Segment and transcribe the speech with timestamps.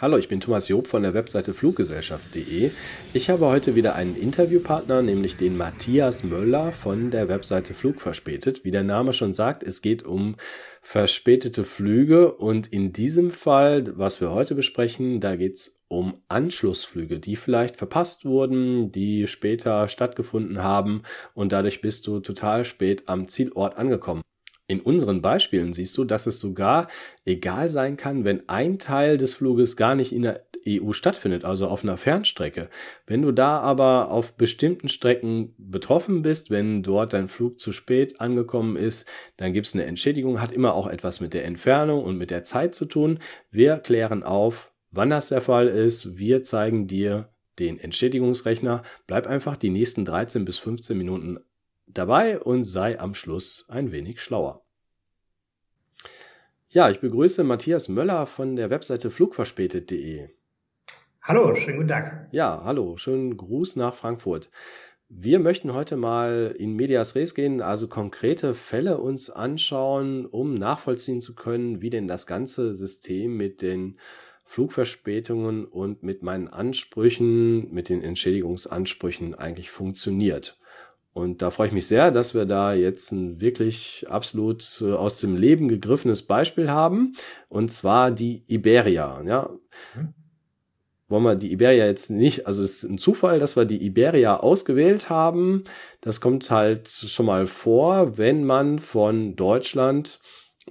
[0.00, 2.70] Hallo, ich bin Thomas Job von der Webseite Fluggesellschaft.de.
[3.12, 8.64] Ich habe heute wieder einen Interviewpartner, nämlich den Matthias Möller von der Webseite Flugverspätet.
[8.64, 10.36] Wie der Name schon sagt, es geht um
[10.80, 17.18] verspätete Flüge und in diesem Fall, was wir heute besprechen, da geht es um Anschlussflüge,
[17.18, 21.02] die vielleicht verpasst wurden, die später stattgefunden haben
[21.34, 24.22] und dadurch bist du total spät am Zielort angekommen.
[24.70, 26.86] In unseren Beispielen siehst du, dass es sogar
[27.24, 31.66] egal sein kann, wenn ein Teil des Fluges gar nicht in der EU stattfindet, also
[31.66, 32.68] auf einer Fernstrecke.
[33.04, 38.20] Wenn du da aber auf bestimmten Strecken betroffen bist, wenn dort dein Flug zu spät
[38.20, 42.16] angekommen ist, dann gibt es eine Entschädigung, hat immer auch etwas mit der Entfernung und
[42.16, 43.18] mit der Zeit zu tun.
[43.50, 46.16] Wir klären auf, wann das der Fall ist.
[46.16, 48.84] Wir zeigen dir den Entschädigungsrechner.
[49.08, 51.38] Bleib einfach die nächsten 13 bis 15 Minuten
[51.94, 54.62] dabei und sei am Schluss ein wenig schlauer.
[56.68, 60.28] Ja, ich begrüße Matthias Möller von der Webseite flugverspätet.de.
[61.22, 62.28] Hallo, schönen guten Tag.
[62.30, 64.50] Ja, hallo, schönen Gruß nach Frankfurt.
[65.08, 71.20] Wir möchten heute mal in Medias Res gehen, also konkrete Fälle uns anschauen, um nachvollziehen
[71.20, 73.98] zu können, wie denn das ganze System mit den
[74.44, 80.59] Flugverspätungen und mit meinen Ansprüchen, mit den Entschädigungsansprüchen eigentlich funktioniert.
[81.20, 85.18] Und da freue ich mich sehr, dass wir da jetzt ein wirklich absolut äh, aus
[85.18, 87.14] dem Leben gegriffenes Beispiel haben.
[87.50, 89.22] Und zwar die Iberia.
[89.26, 89.50] Ja.
[89.94, 90.14] Mhm.
[91.08, 94.38] Wollen wir die Iberia jetzt nicht, also es ist ein Zufall, dass wir die Iberia
[94.38, 95.64] ausgewählt haben.
[96.00, 100.20] Das kommt halt schon mal vor, wenn man von Deutschland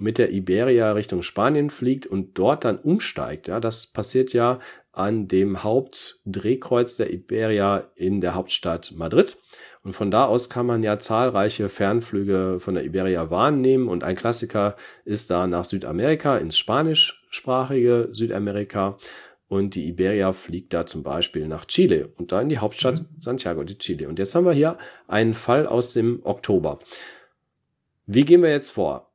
[0.00, 3.48] mit der Iberia Richtung Spanien fliegt und dort dann umsteigt.
[3.48, 4.58] Ja, das passiert ja
[4.92, 9.36] an dem Hauptdrehkreuz der Iberia in der Hauptstadt Madrid.
[9.82, 13.88] Und von da aus kann man ja zahlreiche Fernflüge von der Iberia wahrnehmen.
[13.88, 18.98] Und ein Klassiker ist da nach Südamerika, ins spanischsprachige Südamerika.
[19.48, 23.06] Und die Iberia fliegt da zum Beispiel nach Chile und da in die Hauptstadt mhm.
[23.18, 24.06] Santiago de Chile.
[24.08, 24.78] Und jetzt haben wir hier
[25.08, 26.78] einen Fall aus dem Oktober.
[28.06, 29.09] Wie gehen wir jetzt vor?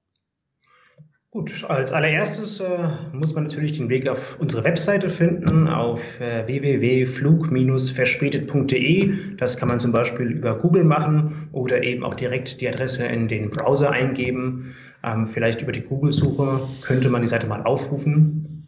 [1.35, 6.47] Gut, als allererstes äh, muss man natürlich den Weg auf unsere Webseite finden, auf äh,
[6.47, 9.35] www.flug-verspätet.de.
[9.35, 13.28] Das kann man zum Beispiel über Google machen oder eben auch direkt die Adresse in
[13.28, 14.78] den Browser eingeben.
[15.03, 18.63] Ähm, vielleicht über die Google-Suche könnte man die Seite mal aufrufen.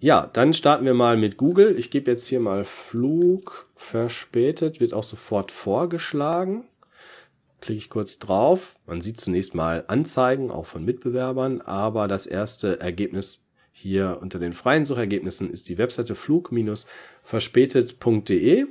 [0.00, 1.78] Ja, dann starten wir mal mit Google.
[1.78, 6.64] Ich gebe jetzt hier mal Flug verspätet, wird auch sofort vorgeschlagen
[7.60, 8.76] klicke ich kurz drauf.
[8.86, 14.52] Man sieht zunächst mal Anzeigen, auch von Mitbewerbern, aber das erste Ergebnis hier unter den
[14.52, 18.66] freien Suchergebnissen ist die Webseite flug-verspätet.de.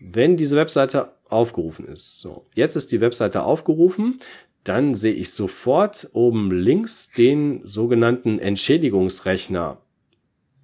[0.00, 4.16] Wenn diese Webseite aufgerufen ist, so, jetzt ist die Webseite aufgerufen,
[4.64, 9.78] dann sehe ich sofort oben links den sogenannten Entschädigungsrechner,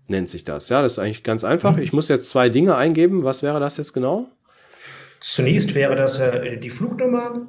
[0.08, 0.68] nennt sich das.
[0.68, 1.78] Ja, das ist eigentlich ganz einfach.
[1.78, 3.24] Ich muss jetzt zwei Dinge eingeben.
[3.24, 4.28] Was wäre das jetzt genau?
[5.24, 7.48] Zunächst wäre das äh, die Flugnummer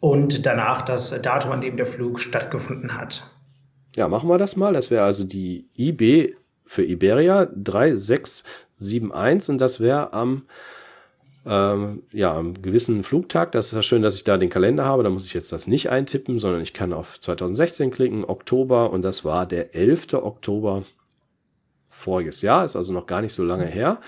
[0.00, 3.28] und danach das Datum, an dem der Flug stattgefunden hat.
[3.96, 4.72] Ja, machen wir das mal.
[4.72, 10.46] Das wäre also die IB für Iberia 3671 und das wäre am
[11.44, 13.52] ähm, ja, am gewissen Flugtag.
[13.52, 15.02] Das ist ja schön, dass ich da den Kalender habe.
[15.02, 19.02] Da muss ich jetzt das nicht eintippen, sondern ich kann auf 2016 klicken, Oktober und
[19.02, 20.14] das war der 11.
[20.14, 20.82] Oktober
[21.90, 24.00] voriges Jahr, ist also noch gar nicht so lange her.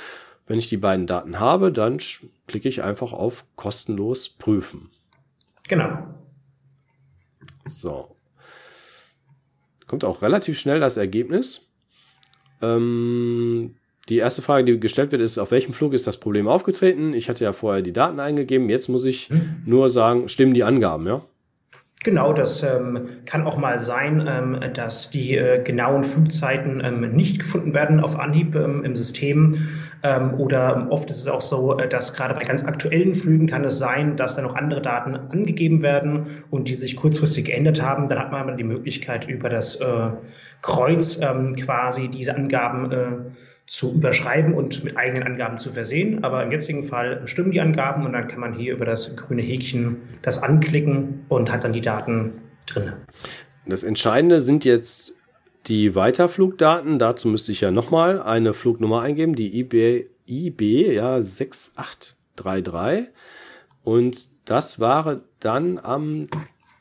[0.48, 1.98] Wenn ich die beiden Daten habe, dann
[2.46, 4.90] klicke ich einfach auf kostenlos prüfen.
[5.68, 6.08] Genau.
[7.66, 8.16] So.
[9.86, 11.70] Kommt auch relativ schnell das Ergebnis.
[12.62, 13.76] Ähm,
[14.08, 17.12] die erste Frage, die gestellt wird, ist, auf welchem Flug ist das Problem aufgetreten?
[17.12, 18.70] Ich hatte ja vorher die Daten eingegeben.
[18.70, 19.62] Jetzt muss ich hm.
[19.66, 21.22] nur sagen, stimmen die Angaben, ja?
[22.04, 27.40] Genau, das ähm, kann auch mal sein, ähm, dass die äh, genauen Flugzeiten ähm, nicht
[27.40, 29.68] gefunden werden auf Anhieb ähm, im System.
[30.04, 33.64] Ähm, oder oft ist es auch so, äh, dass gerade bei ganz aktuellen Flügen kann
[33.64, 38.06] es sein, dass da noch andere Daten angegeben werden und die sich kurzfristig geändert haben.
[38.06, 40.10] Dann hat man die Möglichkeit, über das äh,
[40.62, 43.06] Kreuz ähm, quasi diese Angaben äh,
[43.68, 46.24] zu überschreiben und mit eigenen Angaben zu versehen.
[46.24, 49.42] Aber im jetzigen Fall stimmen die Angaben und dann kann man hier über das grüne
[49.42, 52.32] Häkchen das anklicken und hat dann die Daten
[52.66, 52.92] drin.
[53.66, 55.14] Das Entscheidende sind jetzt
[55.66, 56.98] die Weiterflugdaten.
[56.98, 63.12] Dazu müsste ich ja nochmal eine Flugnummer eingeben, die IB, IB ja, 6833.
[63.84, 66.28] Und das war dann am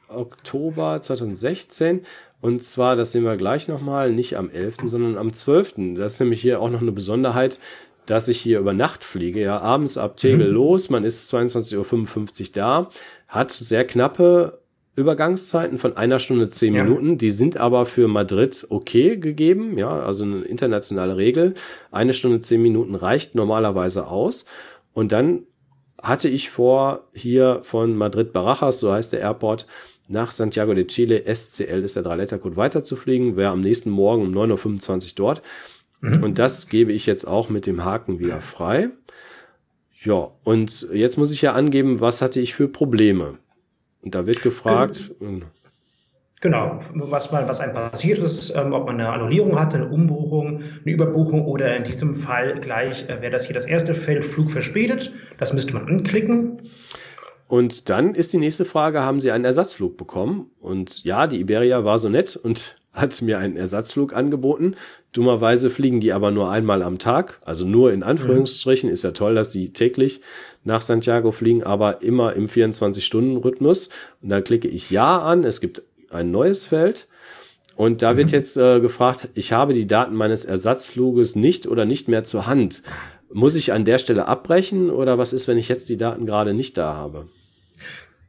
[0.07, 2.01] Oktober 2016.
[2.39, 5.75] Und zwar, das sehen wir gleich nochmal, nicht am 11., sondern am 12.
[5.95, 7.59] Das ist nämlich hier auch noch eine Besonderheit,
[8.05, 10.53] dass ich hier über Nacht fliege, ja, abends ab Tegel mhm.
[10.53, 12.89] los, man ist 22.55 Uhr da,
[13.27, 14.61] hat sehr knappe
[14.97, 16.83] Übergangszeiten von einer Stunde zehn ja.
[16.83, 17.19] Minuten.
[17.19, 19.77] Die sind aber für Madrid okay gegeben.
[19.77, 21.53] Ja, also eine internationale Regel.
[21.91, 24.47] Eine Stunde zehn Minuten reicht normalerweise aus.
[24.93, 25.43] Und dann
[26.01, 29.67] hatte ich vor, hier von Madrid Barajas, so heißt der Airport,
[30.07, 33.35] nach Santiago de Chile, SCL ist der Drei-Letter-Code, weiterzufliegen.
[33.35, 35.41] Wäre am nächsten Morgen um 9.25 Uhr dort.
[36.01, 36.23] Mhm.
[36.23, 38.89] Und das gebe ich jetzt auch mit dem Haken wieder frei.
[40.01, 43.37] Ja, und jetzt muss ich ja angeben, was hatte ich für Probleme.
[44.01, 45.11] Und da wird gefragt.
[46.39, 50.61] Genau, was, mal, was einem passiert ist, ähm, ob man eine Annullierung hatte, eine Umbuchung,
[50.85, 54.51] eine Überbuchung oder in diesem Fall gleich äh, wäre das hier das erste Feld Flug
[54.51, 55.11] verspätet.
[55.39, 56.61] Das müsste man anklicken.
[57.47, 60.51] Und dann ist die nächste Frage, haben Sie einen Ersatzflug bekommen?
[60.59, 64.75] Und ja, die Iberia war so nett und hat mir einen Ersatzflug angeboten.
[65.13, 68.89] Dummerweise fliegen die aber nur einmal am Tag, also nur in Anführungsstrichen.
[68.89, 68.93] Mhm.
[68.93, 70.21] Ist ja toll, dass sie täglich
[70.63, 73.89] nach Santiago fliegen, aber immer im 24-Stunden-Rhythmus.
[74.21, 75.43] Und dann klicke ich Ja an.
[75.43, 77.07] Es gibt ein neues Feld.
[77.77, 78.17] Und da mhm.
[78.17, 82.47] wird jetzt äh, gefragt, ich habe die Daten meines Ersatzfluges nicht oder nicht mehr zur
[82.47, 82.81] Hand.
[83.33, 86.53] Muss ich an der Stelle abbrechen oder was ist, wenn ich jetzt die Daten gerade
[86.53, 87.27] nicht da habe?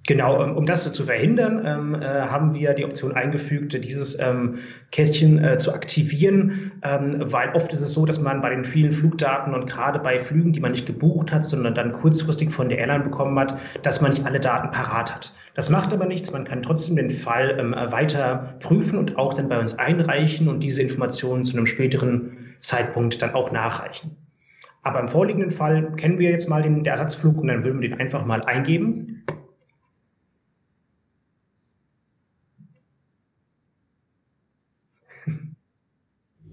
[0.08, 4.60] Genau, um das zu verhindern, ähm, äh, haben wir die Option eingefügt, dieses ähm,
[4.90, 8.92] Kästchen äh, zu aktivieren, ähm, weil oft ist es so, dass man bei den vielen
[8.92, 12.78] Flugdaten und gerade bei Flügen, die man nicht gebucht hat, sondern dann kurzfristig von der
[12.78, 15.34] Airline bekommen hat, dass man nicht alle Daten parat hat.
[15.54, 17.58] Das macht aber nichts, man kann trotzdem den Fall
[17.90, 23.20] weiter prüfen und auch dann bei uns einreichen und diese Informationen zu einem späteren Zeitpunkt
[23.20, 24.16] dann auch nachreichen.
[24.88, 28.00] Aber im vorliegenden Fall kennen wir jetzt mal den, Ersatzflug und dann würden wir den
[28.00, 29.22] einfach mal eingeben.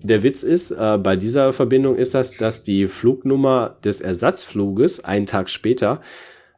[0.03, 5.27] Der Witz ist, äh, bei dieser Verbindung ist das, dass die Flugnummer des Ersatzfluges einen
[5.27, 6.01] Tag später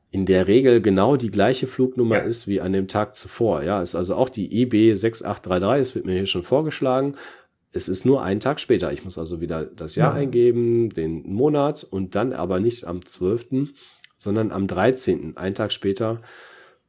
[0.10, 2.24] in der Regel genau die gleiche Flugnummer ja.
[2.24, 3.62] ist wie an dem Tag zuvor.
[3.62, 7.18] Ja, ist also auch die IB 6833, es wird mir hier schon vorgeschlagen.
[7.72, 8.92] Es ist nur einen Tag später.
[8.92, 10.22] Ich muss also wieder das Jahr ja.
[10.22, 13.74] eingeben, den Monat und dann aber nicht am 12.,
[14.18, 16.22] sondern am 13., einen Tag später.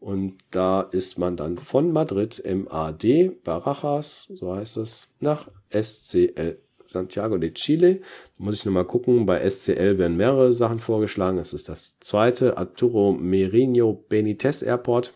[0.01, 6.59] Und da ist man dann von Madrid MAD, Barajas, so heißt es, nach SCL
[6.89, 8.01] Santiago de Chile.
[8.39, 9.27] Da muss ich nochmal gucken.
[9.27, 11.39] Bei SCL werden mehrere Sachen vorgeschlagen.
[11.39, 15.15] Es ist das zweite Arturo Merino Benitez Airport.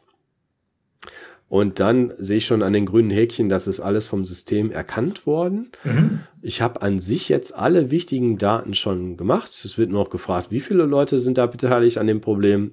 [1.52, 5.26] Und dann sehe ich schon an den grünen Häkchen, das ist alles vom System erkannt
[5.26, 5.70] worden.
[5.84, 6.20] Mhm.
[6.40, 9.50] Ich habe an sich jetzt alle wichtigen Daten schon gemacht.
[9.50, 12.72] Es wird nur noch gefragt, wie viele Leute sind da beteiligt an dem Problem?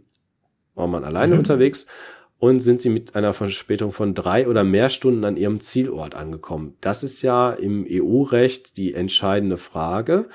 [0.76, 1.40] War man alleine mhm.
[1.40, 1.88] unterwegs?
[2.38, 6.78] und sind sie mit einer Verspätung von drei oder mehr Stunden an ihrem Zielort angekommen.
[6.80, 10.30] Das ist ja im EU-Recht die entscheidende Frage.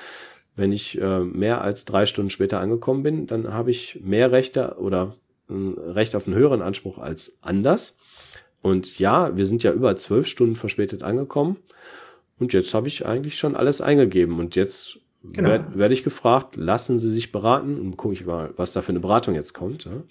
[0.55, 4.75] Wenn ich äh, mehr als drei Stunden später angekommen bin, dann habe ich mehr Rechte
[4.77, 5.15] oder
[5.49, 7.97] ein Recht auf einen höheren Anspruch als anders.
[8.65, 11.57] Und ja, wir sind ja über zwölf Stunden verspätet angekommen.
[12.39, 14.39] Und jetzt habe ich eigentlich schon alles eingegeben.
[14.39, 15.49] Und jetzt genau.
[15.49, 18.89] werde werd ich gefragt, lassen Sie sich beraten und gucke ich mal, was da für
[18.89, 19.85] eine Beratung jetzt kommt.
[19.85, 20.01] Ja?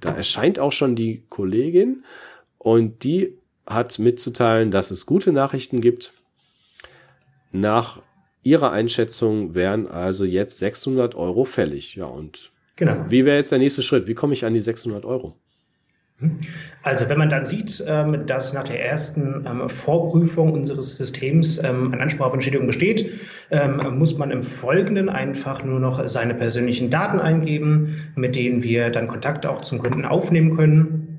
[0.00, 2.02] Da erscheint auch schon die Kollegin
[2.56, 3.36] und die
[3.66, 6.14] hat mitzuteilen, dass es gute Nachrichten gibt.
[7.52, 8.00] Nach
[8.42, 11.94] ihrer Einschätzung wären also jetzt 600 Euro fällig.
[11.96, 13.04] Ja, und genau.
[13.10, 14.06] wie wäre jetzt der nächste Schritt?
[14.06, 15.36] Wie komme ich an die 600 Euro?
[16.82, 21.92] Also wenn man dann sieht, ähm, dass nach der ersten ähm, Vorprüfung unseres Systems ähm,
[21.92, 23.20] ein Anspruch auf Entschädigung besteht,
[23.90, 29.08] muss man im Folgenden einfach nur noch seine persönlichen Daten eingeben, mit denen wir dann
[29.08, 31.10] Kontakt auch zum Kunden aufnehmen können.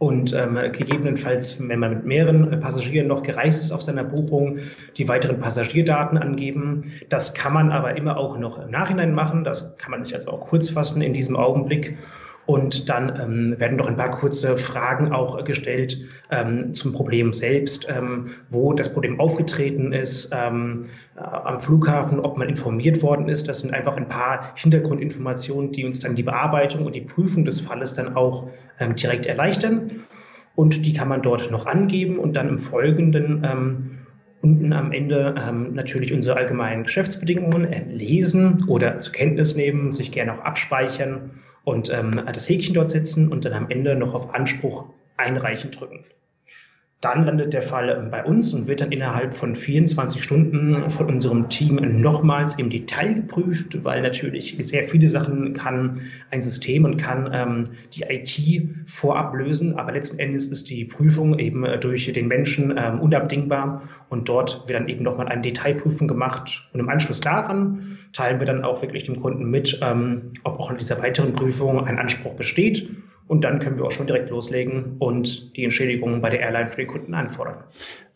[0.00, 4.60] Und ähm, gegebenenfalls, wenn man mit mehreren Passagieren noch gereist ist auf seiner Buchung,
[4.96, 6.92] die weiteren Passagierdaten angeben.
[7.10, 9.44] Das kann man aber immer auch noch im Nachhinein machen.
[9.44, 11.98] Das kann man sich also auch kurz fassen in diesem Augenblick.
[12.46, 15.98] Und dann ähm, werden noch ein paar kurze Fragen auch gestellt
[16.30, 22.38] ähm, zum Problem selbst, ähm, wo das Problem aufgetreten ist, ähm, äh, am Flughafen, ob
[22.38, 23.48] man informiert worden ist.
[23.48, 27.60] Das sind einfach ein paar Hintergrundinformationen, die uns dann die Bearbeitung und die Prüfung des
[27.60, 28.48] Falles dann auch
[28.80, 30.06] ähm, direkt erleichtern.
[30.56, 33.90] Und die kann man dort noch angeben und dann im Folgenden ähm,
[34.42, 40.34] unten am Ende ähm, natürlich unsere allgemeinen Geschäftsbedingungen lesen oder zur Kenntnis nehmen, sich gerne
[40.34, 41.30] auch abspeichern
[41.64, 44.86] und ähm, das Häkchen dort setzen und dann am Ende noch auf Anspruch
[45.16, 46.04] einreichen drücken.
[47.00, 51.06] Dann landet der Fall ähm, bei uns und wird dann innerhalb von 24 Stunden von
[51.06, 56.98] unserem Team nochmals im Detail geprüft, weil natürlich sehr viele Sachen kann ein System und
[56.98, 57.64] kann ähm,
[57.94, 62.74] die IT vorab lösen, aber letzten Endes ist die Prüfung eben äh, durch den Menschen
[62.76, 63.82] ähm, unabdingbar.
[64.10, 66.68] Und dort wird dann eben nochmal eine Detailprüfung gemacht.
[66.74, 70.70] Und im Anschluss daran teilen wir dann auch wirklich dem Kunden mit, ähm, ob auch
[70.70, 72.88] in dieser weiteren Prüfung ein Anspruch besteht
[73.30, 76.80] und dann können wir auch schon direkt loslegen und die Entschädigung bei der Airline für
[76.80, 77.62] die Kunden anfordern.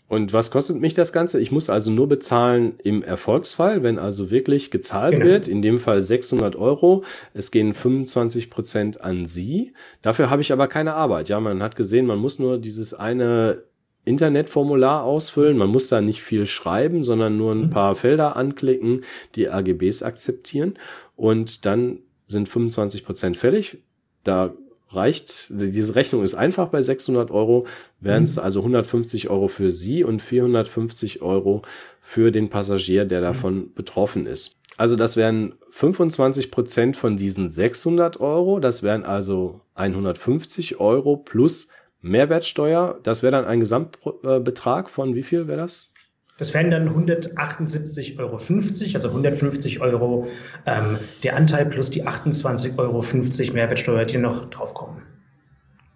[0.08, 1.40] Und was kostet mich das Ganze?
[1.40, 5.26] Ich muss also nur bezahlen im Erfolgsfall, wenn also wirklich gezahlt genau.
[5.26, 7.04] wird, in dem Fall 600 Euro.
[7.32, 9.72] Es gehen 25 Prozent an Sie.
[10.02, 11.28] Dafür habe ich aber keine Arbeit.
[11.28, 13.62] Ja, man hat gesehen, man muss nur dieses eine
[14.04, 15.56] Internetformular ausfüllen.
[15.56, 17.70] Man muss da nicht viel schreiben, sondern nur ein mhm.
[17.70, 19.04] paar Felder anklicken,
[19.36, 20.74] die AGBs akzeptieren.
[21.14, 23.78] Und dann sind 25 Prozent fällig.
[24.24, 24.54] Da
[24.96, 27.66] reicht, diese Rechnung ist einfach bei 600 Euro,
[28.00, 28.42] wären es mhm.
[28.42, 31.62] also 150 Euro für Sie und 450 Euro
[32.00, 33.74] für den Passagier, der davon mhm.
[33.74, 34.56] betroffen ist.
[34.76, 41.68] Also das wären 25 Prozent von diesen 600 Euro, das wären also 150 Euro plus
[42.04, 43.00] Mehrwertsteuer.
[43.02, 45.93] Das wäre dann ein Gesamtbetrag von wie viel wäre das?
[46.36, 50.26] Das wären dann 178,50 Euro, also 150 Euro
[50.66, 53.04] ähm, der Anteil plus die 28,50 Euro
[53.52, 54.96] Mehrwertsteuer, die noch draufkommen.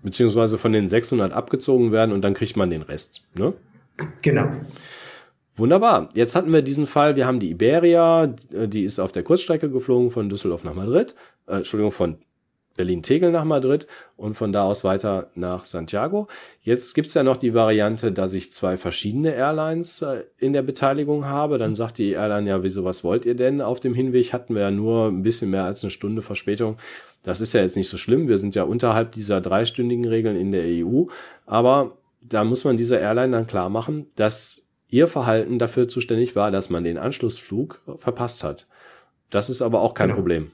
[0.04, 3.22] Beziehungsweise von den 600 abgezogen werden und dann kriegt man den Rest.
[3.34, 3.52] Ne?
[4.22, 4.48] Genau.
[5.56, 6.08] Wunderbar.
[6.14, 10.10] Jetzt hatten wir diesen Fall, wir haben die Iberia, die ist auf der Kurzstrecke geflogen
[10.10, 11.16] von Düsseldorf nach Madrid,
[11.48, 12.18] äh, Entschuldigung, von
[12.78, 16.28] Berlin-Tegel nach Madrid und von da aus weiter nach Santiago.
[16.62, 21.26] Jetzt gibt's ja noch die Variante, dass ich zwei verschiedene Airlines äh, in der Beteiligung
[21.26, 21.58] habe.
[21.58, 23.60] Dann sagt die Airline ja, wieso, was wollt ihr denn?
[23.60, 26.78] Auf dem Hinweg hatten wir ja nur ein bisschen mehr als eine Stunde Verspätung.
[27.24, 28.28] Das ist ja jetzt nicht so schlimm.
[28.28, 31.06] Wir sind ja unterhalb dieser dreistündigen Regeln in der EU.
[31.46, 36.50] Aber da muss man dieser Airline dann klar machen, dass ihr Verhalten dafür zuständig war,
[36.52, 38.68] dass man den Anschlussflug verpasst hat.
[39.30, 40.20] Das ist aber auch kein genau.
[40.20, 40.52] Problem.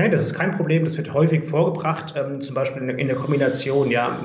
[0.00, 0.84] Nein, das ist kein Problem.
[0.84, 4.18] Das wird häufig vorgebracht, ähm, zum Beispiel in der Kombination, ja.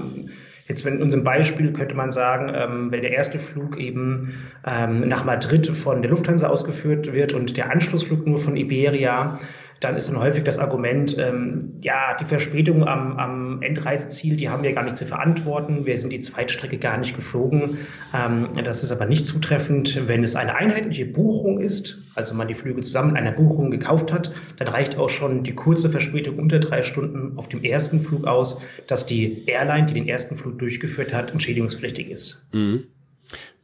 [0.69, 5.25] Jetzt in unserem Beispiel könnte man sagen, ähm, wenn der erste Flug eben ähm, nach
[5.25, 9.37] Madrid von der Lufthansa ausgeführt wird und der Anschlussflug nur von Iberia,
[9.79, 14.63] dann ist dann häufig das Argument, ähm, ja, die Verspätung am, am Endreiseziel, die haben
[14.63, 15.85] wir gar nicht zu verantworten.
[15.85, 17.79] Wir sind die Zweitstrecke gar nicht geflogen.
[18.13, 20.07] Ähm, das ist aber nicht zutreffend.
[20.07, 24.13] Wenn es eine einheitliche Buchung ist, also man die Flüge zusammen in einer Buchung gekauft
[24.13, 28.25] hat, dann reicht auch schon die kurze Verspätung unter drei Stunden auf dem ersten Flug
[28.25, 32.45] aus, dass die Airline, die den ersten Flug durchgeführt hat, entschädigungspflichtig ist.
[32.53, 32.85] Mhm.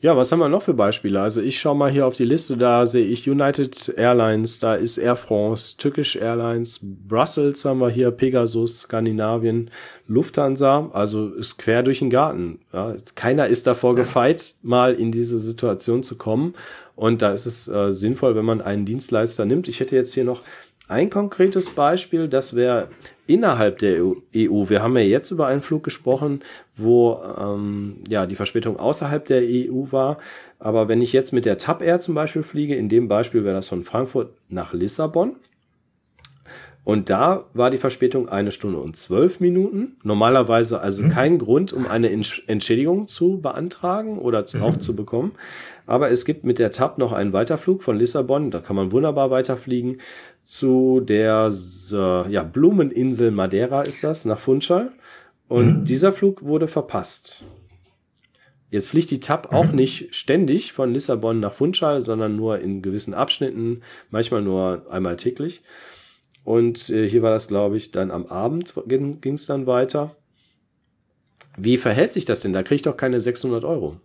[0.01, 1.21] Ja, was haben wir noch für Beispiele?
[1.21, 4.97] Also ich schaue mal hier auf die Liste, da sehe ich United Airlines, da ist
[4.97, 9.69] Air France, Turkish Airlines, Brussels haben wir hier, Pegasus, Skandinavien,
[10.07, 12.59] Lufthansa, also ist quer durch den Garten.
[12.73, 13.97] Ja, keiner ist davor ja.
[13.97, 16.55] gefeit, mal in diese Situation zu kommen.
[16.95, 19.67] Und da ist es äh, sinnvoll, wenn man einen Dienstleister nimmt.
[19.67, 20.41] Ich hätte jetzt hier noch
[20.87, 22.89] ein konkretes Beispiel, das wäre
[23.25, 24.69] innerhalb der EU.
[24.69, 26.41] Wir haben ja jetzt über einen Flug gesprochen,
[26.81, 30.17] wo ähm, ja die Verspätung außerhalb der EU war.
[30.59, 33.55] Aber wenn ich jetzt mit der TAP Air zum Beispiel fliege, in dem Beispiel wäre
[33.55, 35.35] das von Frankfurt nach Lissabon.
[36.83, 39.97] Und da war die Verspätung eine Stunde und zwölf Minuten.
[40.03, 41.09] Normalerweise also mhm.
[41.09, 44.63] kein Grund, um eine Entschädigung zu beantragen oder zu, mhm.
[44.63, 45.33] auch zu bekommen.
[45.85, 48.49] Aber es gibt mit der TAP noch einen Weiterflug von Lissabon.
[48.49, 49.99] Da kann man wunderbar weiterfliegen
[50.43, 51.49] zu der
[51.91, 54.91] äh, ja, Blumeninsel Madeira ist das, nach Funchal.
[55.51, 55.85] Und mhm.
[55.85, 57.43] dieser Flug wurde verpasst.
[58.69, 59.57] Jetzt fliegt die TAP mhm.
[59.57, 63.81] auch nicht ständig von Lissabon nach Funchal, sondern nur in gewissen Abschnitten,
[64.11, 65.61] manchmal nur einmal täglich.
[66.45, 70.15] Und äh, hier war das, glaube ich, dann am Abend ging es dann weiter.
[71.57, 72.53] Wie verhält sich das denn?
[72.53, 73.97] Da kriege ich doch keine 600 Euro.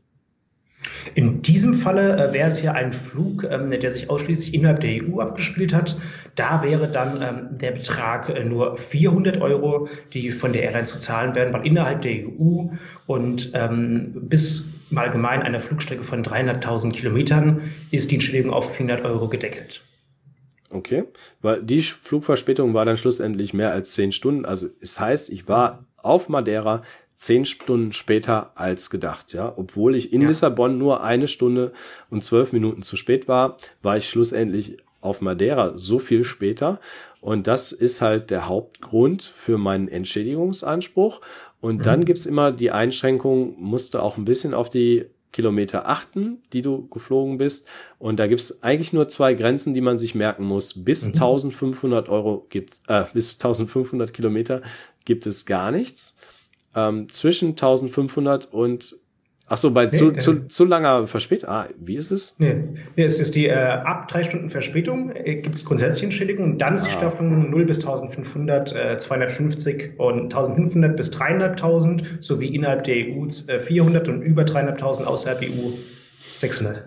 [1.14, 5.02] In diesem Falle äh, wäre es ja ein Flug, ähm, der sich ausschließlich innerhalb der
[5.02, 5.96] EU abgespielt hat.
[6.34, 10.98] Da wäre dann ähm, der Betrag äh, nur 400 Euro, die von der Airline zu
[10.98, 12.68] zahlen werden, weil innerhalb der EU
[13.06, 19.04] und ähm, bis im Allgemeinen einer Flugstrecke von 300.000 Kilometern ist die Entschädigung auf 400
[19.04, 19.82] Euro gedeckelt.
[20.70, 21.04] Okay,
[21.42, 24.44] weil die Flugverspätung war dann schlussendlich mehr als 10 Stunden.
[24.44, 26.82] Also es heißt, ich war auf Madeira
[27.16, 29.52] zehn Stunden später als gedacht, ja.
[29.56, 30.28] Obwohl ich in ja.
[30.28, 31.72] Lissabon nur eine Stunde
[32.10, 36.78] und zwölf Minuten zu spät war, war ich schlussendlich auf Madeira so viel später.
[37.20, 41.22] Und das ist halt der Hauptgrund für meinen Entschädigungsanspruch.
[41.60, 41.82] Und mhm.
[41.82, 46.62] dann gibt's immer die Einschränkung, musst du auch ein bisschen auf die Kilometer achten, die
[46.62, 47.66] du geflogen bist.
[47.98, 50.84] Und da gibt's eigentlich nur zwei Grenzen, die man sich merken muss.
[50.84, 51.14] Bis mhm.
[51.14, 54.60] 1500 Euro gibt, äh, bis 1500 Kilometer
[55.04, 56.16] gibt es gar nichts
[56.76, 58.96] ähm, zwischen 1500 und
[59.48, 61.48] Ach so, bei nee, zu, äh, zu, zu langer Verspätung.
[61.48, 62.34] Ah, wie ist es?
[62.38, 62.64] Nee,
[62.96, 66.58] nee es ist die äh, ab drei Stunden Verspätung äh, gibt es grundsätzlich Entschädigung und
[66.58, 66.86] dann ist ah.
[66.88, 73.26] die Staffelung 0 bis 1500, äh, 250 und 1500 bis 300.000 sowie innerhalb der EU
[73.46, 75.70] äh, 400 und über 300.000 außerhalb der EU
[76.34, 76.84] 600.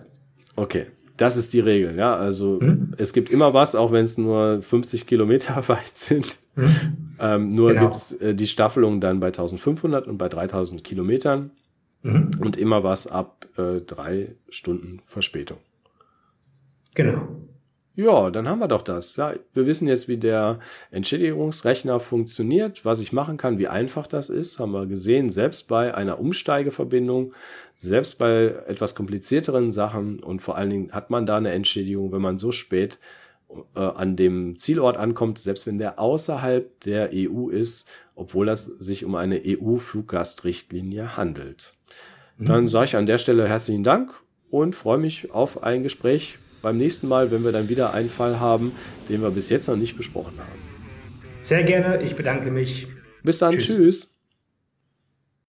[0.56, 0.84] Okay,
[1.16, 2.14] Das ist die Regel, ja.
[2.14, 2.94] Also mhm.
[2.98, 6.40] es gibt immer was, auch wenn es nur 50 Kilometer weit sind.
[6.56, 7.09] Mhm.
[7.20, 7.82] Ähm, nur genau.
[7.86, 11.50] gibt's äh, die Staffelung dann bei 1500 und bei 3000 Kilometern
[12.02, 12.32] mhm.
[12.40, 15.58] und immer was ab äh, drei Stunden Verspätung.
[16.94, 17.28] Genau.
[17.96, 19.16] Ja, dann haben wir doch das.
[19.16, 20.60] Ja, wir wissen jetzt, wie der
[20.90, 25.94] Entschädigungsrechner funktioniert, was ich machen kann, wie einfach das ist, haben wir gesehen, selbst bei
[25.94, 27.34] einer Umsteigeverbindung,
[27.76, 32.22] selbst bei etwas komplizierteren Sachen und vor allen Dingen hat man da eine Entschädigung, wenn
[32.22, 32.98] man so spät
[33.74, 39.04] äh, an dem Zielort ankommt, selbst wenn der außerhalb der EU ist, obwohl das sich
[39.04, 41.74] um eine EU-Fluggastrichtlinie handelt.
[42.38, 42.44] Mhm.
[42.46, 44.12] Dann sage ich an der Stelle herzlichen Dank
[44.50, 48.38] und freue mich auf ein Gespräch beim nächsten Mal, wenn wir dann wieder einen Fall
[48.40, 48.72] haben,
[49.08, 50.60] den wir bis jetzt noch nicht besprochen haben.
[51.40, 52.86] Sehr gerne, ich bedanke mich.
[53.22, 53.66] Bis dann, tschüss.
[53.66, 54.19] tschüss.